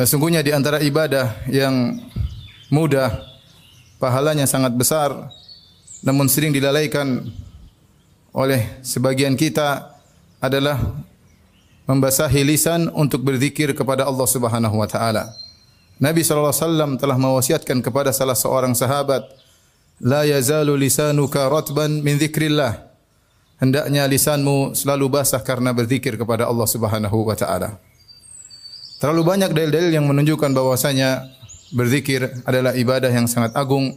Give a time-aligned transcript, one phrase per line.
[0.00, 2.00] Sesungguhnya di antara ibadah yang
[2.72, 3.20] mudah,
[4.00, 5.12] pahalanya sangat besar,
[6.00, 7.28] namun sering dilalaikan
[8.32, 9.92] oleh sebagian kita
[10.40, 10.80] adalah
[11.84, 15.36] membasahi lisan untuk berzikir kepada Allah Subhanahu wa taala.
[16.00, 19.28] Nabi sallallahu alaihi wasallam telah mewasiatkan kepada salah seorang sahabat,
[20.00, 22.88] "La yazalu lisanuka ratban min dzikrillah."
[23.60, 27.89] Hendaknya lisanmu selalu basah karena berzikir kepada Allah Subhanahu wa taala.
[29.00, 31.24] Terlalu banyak dalil-dalil yang menunjukkan bahwasanya
[31.72, 33.96] berzikir adalah ibadah yang sangat agung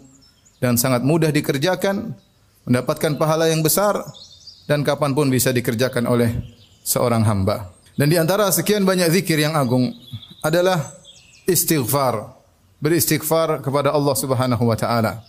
[0.64, 2.16] dan sangat mudah dikerjakan,
[2.64, 4.00] mendapatkan pahala yang besar
[4.64, 6.32] dan kapan pun bisa dikerjakan oleh
[6.88, 7.76] seorang hamba.
[8.00, 9.92] Dan di antara sekian banyak zikir yang agung
[10.40, 10.96] adalah
[11.52, 12.40] istighfar.
[12.80, 15.20] Beristighfar kepada Allah Subhanahu wa taala.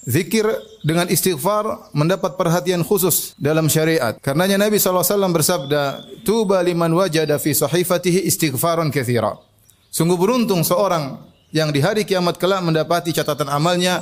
[0.00, 0.48] Zikir
[0.80, 4.16] dengan istighfar mendapat perhatian khusus dalam syariat.
[4.16, 9.36] Karenanya Nabi SAW bersabda, Tuba liman wajada fi sahifatihi istighfaran kathira.
[9.92, 11.20] Sungguh beruntung seorang
[11.52, 14.00] yang di hari kiamat kelak mendapati catatan amalnya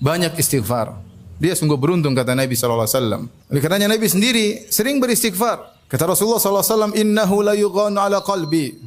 [0.00, 0.96] banyak istighfar.
[1.36, 3.28] Dia sungguh beruntung kata Nabi SAW.
[3.28, 5.76] Oleh karenanya Nabi sendiri sering beristighfar.
[5.86, 8.85] Kata Rasulullah SAW, Innahu la ala qalbi.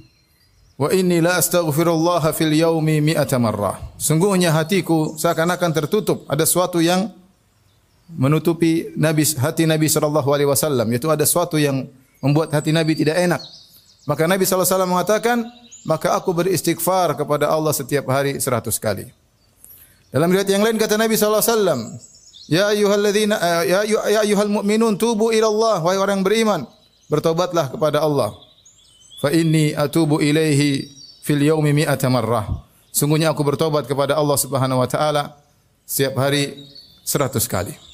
[0.80, 3.76] Wa inni la astaghfirullah fil yaumi mi'ata marrah.
[4.00, 6.24] Sungguhnya hatiku seakan-akan tertutup.
[6.32, 7.12] Ada sesuatu yang
[8.16, 11.84] menutupi Nabi hati Nabi sallallahu alaihi wasallam, yaitu ada sesuatu yang
[12.24, 13.44] membuat hati Nabi tidak enak.
[14.08, 15.38] Maka Nabi sallallahu alaihi wasallam mengatakan,
[15.84, 19.12] maka aku beristighfar kepada Allah setiap hari seratus kali.
[20.16, 21.82] Dalam riwayat yang lain kata Nabi sallallahu alaihi wasallam,
[22.50, 26.66] Ya ayyuhalladzina ya ya ayyuhal mu'minun tubu ila Allah wahai orang beriman,
[27.06, 28.34] bertobatlah kepada Allah
[29.20, 30.88] fa inni atubu ilaihi
[31.22, 32.48] fil yaumi mi'ata marrah.
[32.89, 35.38] Sungguhnya aku bertobat kepada Allah Subhanahu wa taala
[35.86, 36.58] setiap hari
[37.03, 37.89] seratus kali.